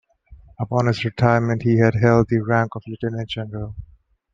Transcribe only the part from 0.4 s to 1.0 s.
Upon